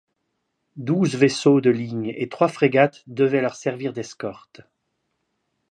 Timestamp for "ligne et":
1.69-2.27